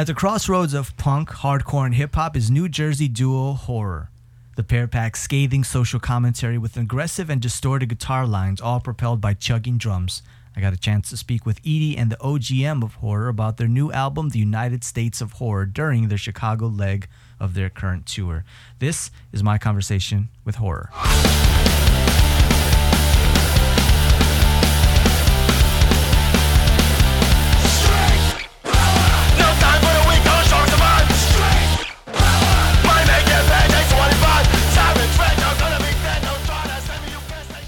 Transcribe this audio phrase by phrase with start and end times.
[0.00, 4.08] At the crossroads of punk, hardcore, and hip hop is New Jersey duo Horror.
[4.56, 9.34] The pair packs scathing social commentary with aggressive and distorted guitar lines, all propelled by
[9.34, 10.22] chugging drums.
[10.56, 13.68] I got a chance to speak with Eaddy and the OGM of Horror about their
[13.68, 17.06] new album, The United States of Horror, during their Chicago leg
[17.38, 18.46] of their current tour.
[18.78, 20.88] This is my conversation with Horror.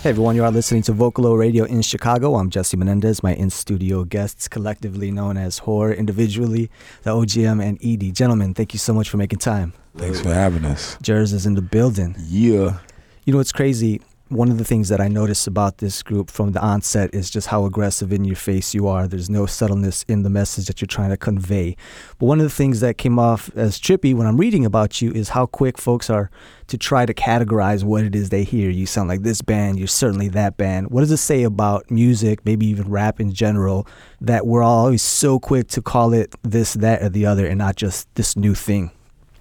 [0.02, 2.34] Hey everyone, you are listening to Vocalo Radio in Chicago.
[2.34, 3.22] I'm Jesse Menendez.
[3.22, 6.72] My in studio guests, collectively known as Horror, individually,
[7.04, 8.12] the OGM and Eaddy.
[8.12, 9.74] Gentlemen, thank you so much for making time.
[9.96, 10.98] Thanks for having us.
[11.02, 12.16] Jers is in the building.
[12.18, 12.80] Yeah.
[13.24, 14.00] You know, it's crazy
[14.32, 17.48] one of the things that I notice about this group from the onset is just
[17.48, 19.06] how aggressive in your face you are.
[19.06, 21.76] There's no subtleness in the message that you're trying to convey.
[22.18, 25.12] But one of the things that came off as trippy when I'm reading about you
[25.12, 26.30] is how quick folks are
[26.68, 28.70] to try to categorize what it is they hear.
[28.70, 30.90] You sound like this band, you're certainly that band.
[30.90, 33.86] What does it say about music, maybe even rap in general,
[34.20, 37.76] that we're always so quick to call it this, that, or the other and not
[37.76, 38.90] just this new thing?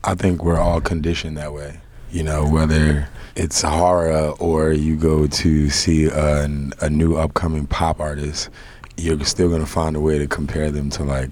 [0.04, 1.80] I think we're all conditioned that way.
[2.12, 6.44] You know, whether it's horror or you go to see a,
[6.82, 8.50] a new upcoming pop artist,
[8.98, 11.30] you're still gonna find a way to compare them to like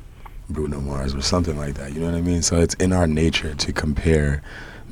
[0.49, 1.93] Bruno Mars or something like that.
[1.93, 2.41] You know what I mean?
[2.41, 4.41] So it's in our nature to compare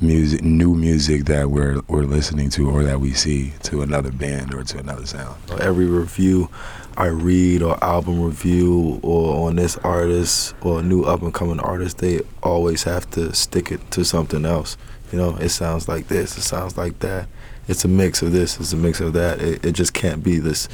[0.00, 4.54] music, new music that we're we're listening to or that we see to another band
[4.54, 5.36] or to another sound.
[5.60, 6.48] Every review
[6.96, 11.60] I read or album review or on this artist or a new up and coming
[11.60, 14.76] artist, they always have to stick it to something else.
[15.12, 17.28] You know, it sounds like this, it sounds like that.
[17.66, 19.40] It's a mix of this, it's a mix of that.
[19.40, 20.68] It, it just can't be this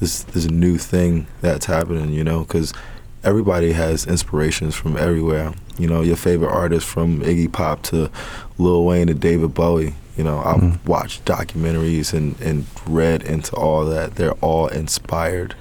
[0.00, 2.72] this this new thing that's happening, you know, because
[3.28, 5.52] everybody has inspirations from everywhere.
[5.76, 8.10] You know, your favorite artists from Iggy Pop to
[8.56, 9.92] Lil Wayne to David Bowie.
[10.16, 10.88] You know, I've mm-hmm.
[10.90, 14.14] watched documentaries and, and read into all that.
[14.14, 15.54] They're all inspired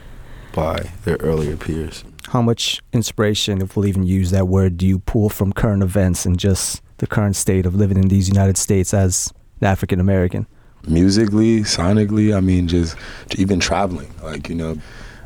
[0.53, 2.05] by their earlier peers.
[2.29, 6.25] How much inspiration, if we'll even use that word, do you pull from current events
[6.25, 10.47] and just the current state of living in these United States as an African American?
[10.87, 12.95] Musically, sonically, I mean, just
[13.35, 14.77] even traveling, like, you know,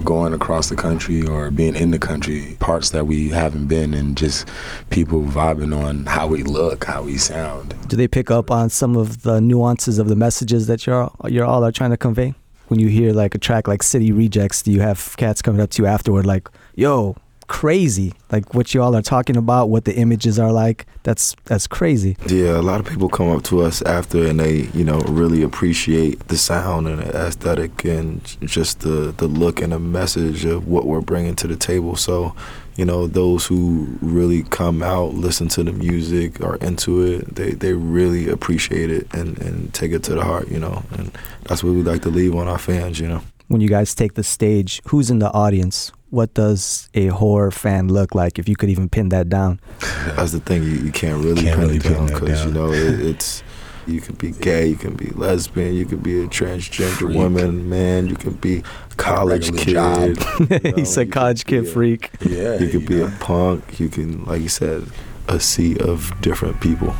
[0.03, 4.17] going across the country or being in the country, parts that we haven't been, and
[4.17, 4.47] just
[4.89, 7.75] people vibing on how we look, how we sound.
[7.88, 11.45] Do they pick up on some of the nuances of the messages that you're you're
[11.45, 12.34] all are trying to convey?
[12.67, 15.72] When you hear like a track like City Rejects, do you have cats coming up
[15.72, 17.16] to you afterward like, "Yo,
[17.51, 18.13] crazy.
[18.31, 20.85] Like what y'all are talking about, what the images are like.
[21.03, 22.16] That's that's crazy.
[22.28, 25.44] Yeah, a lot of people come up to us after and they, you know, really
[25.44, 30.66] appreciate the sound and the aesthetic and just the the look and the message of
[30.66, 31.97] what we're bringing to the table.
[31.97, 32.34] So,
[32.78, 37.51] you know, those who really come out, listen to the music, are into it, they,
[37.51, 40.83] they really appreciate it and, and take it to the heart, you know.
[40.91, 41.12] And
[41.44, 43.22] that's what we like to leave on our fans, you know.
[43.51, 45.91] When you guys take the stage, who's in the audience?
[46.12, 49.59] what does a horror fan look like if you could even pin that down?
[50.16, 52.72] That's the thing you, you can't really can't pin really it down because you know
[52.72, 53.44] it, it's
[53.88, 57.17] you can be gay you can be lesbian you can be a transgender freak.
[57.17, 58.62] woman man you can be
[58.97, 62.12] college kid you know, he said college kid a, freak.
[62.19, 64.83] Yeah you could be a punk you can like you said
[65.28, 66.94] a sea of different people.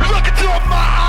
[0.00, 1.07] Look into my eyes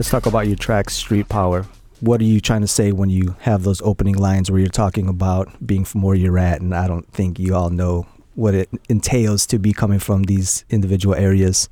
[0.00, 1.66] Let's talk about your track, Street Power.
[2.00, 5.08] What are you trying to say when you have those opening lines where you're talking
[5.08, 6.60] about being from where you're at?
[6.62, 10.64] And I don't think you all know what it entails to be coming from these
[10.70, 11.68] individual areas.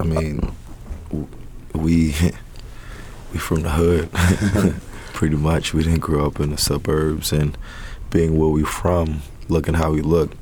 [0.00, 0.52] I mean,
[1.74, 2.14] we
[3.32, 4.10] we from the hood,
[5.14, 5.74] pretty much.
[5.74, 7.56] We didn't grow up in the suburbs, and
[8.10, 10.32] being where we from, looking how we look,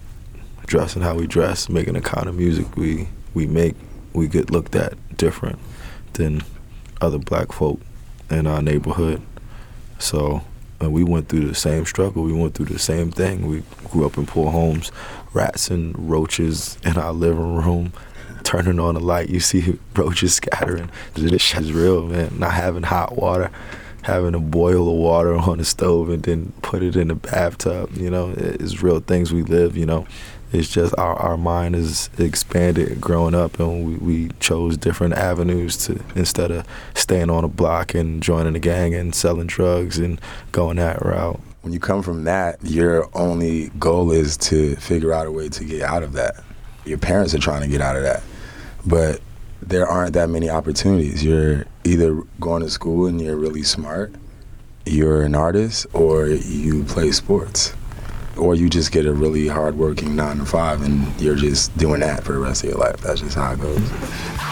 [0.66, 3.76] dressing how we dress, making the kind of music we we make,
[4.12, 5.58] we get looked at different
[6.14, 6.42] than
[7.00, 7.80] other black folk
[8.30, 9.22] in our neighborhood.
[9.98, 10.42] So
[10.80, 12.22] and we went through the same struggle.
[12.22, 13.46] We went through the same thing.
[13.46, 14.92] We grew up in poor homes,
[15.32, 17.92] rats and roaches in our living room.
[18.48, 20.90] Turning on the light, you see roaches scattering.
[21.12, 22.38] This shit is real, man.
[22.38, 23.50] Not having hot water
[24.08, 27.94] having to boil the water on the stove and then put it in the bathtub.
[27.94, 29.76] You know, it's real things we live.
[29.76, 30.06] You know,
[30.50, 35.76] it's just our, our mind is expanded growing up, and we, we chose different avenues
[35.86, 40.18] to instead of staying on a block and joining a gang and selling drugs and
[40.52, 45.26] going that route when you come from that, your only goal is to figure out
[45.26, 46.42] a way to get out of that.
[46.86, 48.22] Your parents are trying to get out of that,
[48.86, 49.20] but
[49.62, 51.24] there aren't that many opportunities.
[51.24, 54.12] You're either going to school and you're really smart,
[54.86, 57.74] you're an artist, or you play sports,
[58.36, 62.24] or you just get a really hardworking nine to five and you're just doing that
[62.24, 63.00] for the rest of your life.
[63.00, 64.47] That's just how it goes.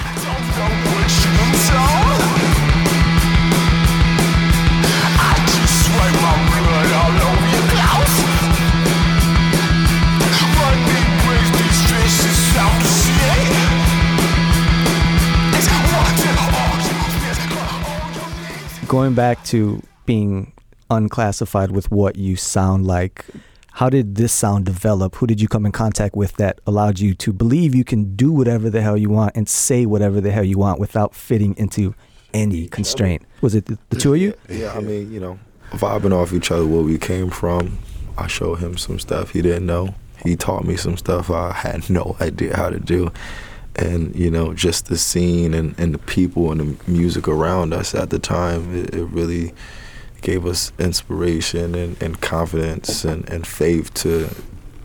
[19.17, 20.53] Back to being
[20.91, 23.25] unclassified with what you sound like,
[23.73, 25.17] how did this sound develop?
[25.17, 28.31] Who did you come in contact with that allowed you to believe you can do
[28.33, 31.95] whatever the hell you want and say whatever the hell you want without fitting into
[32.33, 33.23] any constraint?
[33.41, 34.35] Was it the, the two of you?
[34.49, 35.39] Yeah, I mean, you know,
[35.73, 37.79] vibing off each other, where we came from.
[38.17, 39.95] I showed him some stuff he didn't know.
[40.23, 43.13] He taught me some stuff I had no idea how to do.
[43.77, 47.95] And, you know, just the scene and, and the people and the music around us
[47.95, 49.53] at the time, it, it really
[50.23, 54.29] gave us inspiration and, and confidence and, and faith to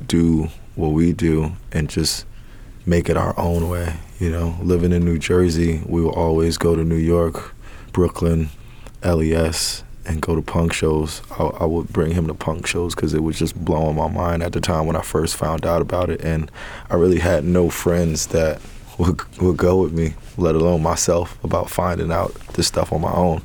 [0.05, 2.25] do what we do and just
[2.85, 3.95] make it our own way.
[4.19, 7.55] You know, living in New Jersey, we will always go to New York,
[7.91, 8.49] Brooklyn,
[9.03, 11.21] LES, and go to punk shows.
[11.31, 14.43] I, I would bring him to punk shows because it was just blowing my mind
[14.43, 16.21] at the time when I first found out about it.
[16.21, 16.51] And
[16.89, 18.61] I really had no friends that
[19.01, 23.11] would, would go with me, let alone myself, about finding out this stuff on my
[23.13, 23.41] own.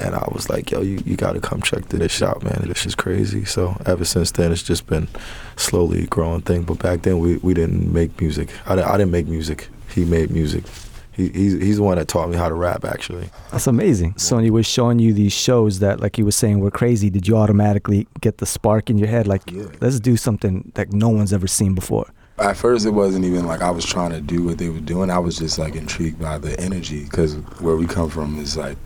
[0.00, 2.62] And I was like, yo, you, you got to come check to this out, man.
[2.68, 3.44] This is crazy.
[3.44, 5.08] So ever since then, it's just been
[5.56, 6.62] slowly growing thing.
[6.62, 8.48] But back then, we, we didn't make music.
[8.66, 9.68] I, I didn't make music.
[9.92, 10.62] He made music.
[11.10, 13.28] He, he's, he's the one that taught me how to rap, actually.
[13.50, 14.16] That's amazing.
[14.18, 17.26] So he was showing you these shows that, like he was saying, were crazy, did
[17.26, 19.64] you automatically get the spark in your head, like, Yeah.
[19.80, 22.06] let's do something that no one's ever seen before?
[22.40, 25.10] At first, it wasn't even like I was trying to do what they were doing.
[25.10, 28.78] I was just like intrigued by the energy because where we come from is like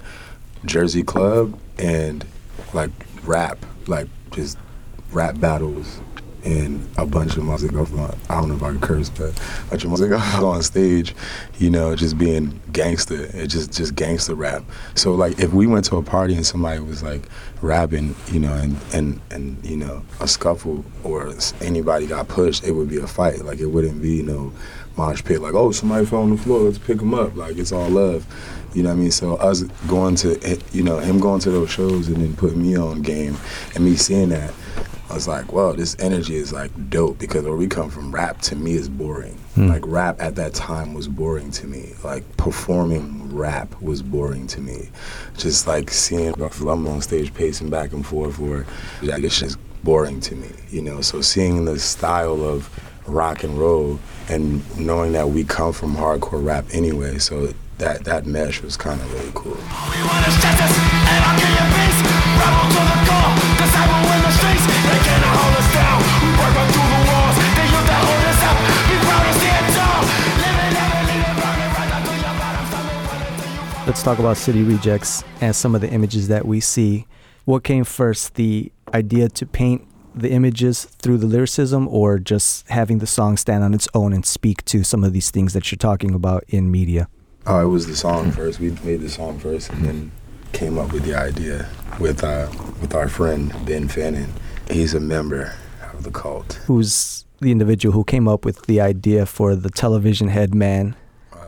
[0.65, 2.25] Jersey club and
[2.73, 2.91] like
[3.25, 4.57] rap, like just
[5.13, 6.01] rap battles
[6.45, 9.31] and a bunch of music off on, I don't know if I can curse, but
[9.31, 11.15] a bunch of music on stage,
[11.59, 13.25] you know, just being gangster.
[13.35, 14.65] It just just gangster rap.
[14.95, 17.29] So like if we went to a party and somebody was like
[17.61, 22.73] rapping, you know, and and and you know, a scuffle or anybody got pushed, it
[22.73, 23.45] would be a fight.
[23.45, 24.53] Like it wouldn't be no
[24.97, 27.37] mosh pit like, oh, somebody fell on the floor, let's pick them up.
[27.37, 28.27] Like it's all love.
[28.75, 29.11] You know what I mean?
[29.11, 32.63] So us going to, eh, you know, him going to those shows and then putting
[32.63, 33.37] me on game
[33.75, 34.53] and me seeing that,
[35.11, 38.41] I was like, wow, this energy is like dope because where we come from, rap
[38.43, 39.35] to me is boring.
[39.55, 39.69] Hmm.
[39.69, 41.93] Like rap at that time was boring to me.
[42.03, 44.89] Like performing rap was boring to me.
[45.37, 48.67] Just like seeing I'm on stage pacing back and forth or
[49.03, 51.01] like it's just boring to me, you know.
[51.01, 52.71] So seeing the style of
[53.07, 58.27] rock and roll and knowing that we come from hardcore rap anyway, so that that
[58.27, 59.53] mesh was kind of really cool.
[59.53, 61.99] We want justice, and I'll give you peace.
[62.39, 64.65] Rebel to the core, cause I will win the streets.
[64.67, 65.99] They cannot hold us down.
[66.23, 67.37] We work right through the walls.
[67.59, 68.57] They youth that hold us up.
[68.87, 70.01] Be proud and stand tall.
[70.39, 72.63] Living, never leaving, burning right down to your bottom.
[72.71, 76.47] Stomach running till you Let's talk about City Rejects and some of the images that
[76.47, 77.07] we see.
[77.45, 79.83] What came first, the idea to paint
[80.15, 84.25] the images through the lyricism or just having the song stand on its own and
[84.27, 87.09] speak to some of these things that you're talking about in media?
[87.47, 88.61] Oh, it was the song first.
[88.61, 90.11] We made the song first, and then
[90.53, 92.49] came up with the idea with uh,
[92.81, 94.33] with our friend Ben Fannin.
[94.71, 95.55] He's a member
[95.93, 96.61] of the cult.
[96.67, 100.95] Who's the individual who came up with the idea for the television head man
[101.33, 101.39] Uh,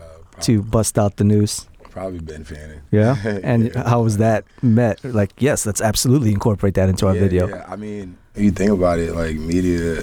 [0.40, 1.68] to bust out the news?
[1.90, 2.80] probably Ben Fannin.
[2.90, 3.14] Yeah.
[3.44, 3.88] And Yeah.
[3.88, 4.98] how was that met?
[5.04, 7.46] Like, yes, let's absolutely incorporate that into our yeah, video.
[7.48, 10.02] Yeah, I mean, you think about it, like media,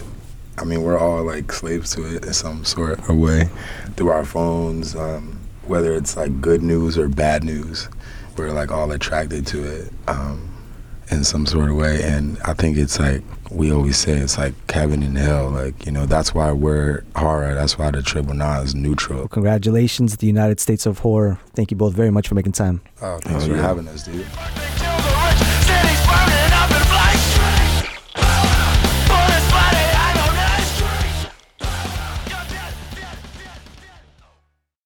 [0.57, 3.50] I mean, we're all like slaves to it in some sort of way
[3.95, 4.95] through our phones.
[4.95, 7.88] Um, whether it's like good news or bad news,
[8.38, 10.50] we're like all attracted to it um,
[11.11, 12.01] in some sort of way.
[12.03, 13.21] And I think it's like
[13.51, 15.50] we always say, it's like heaven and hell.
[15.50, 17.53] Like you know, that's why we're horror.
[17.53, 19.27] That's why the triple nine is neutral.
[19.27, 21.38] Congratulations, the United States of Horror.
[21.53, 22.81] Thank you both very much for making time.
[23.01, 23.61] Oh, thanks Oh, for yeah.
[23.61, 24.25] having us, dude.
[24.25, 24.80] They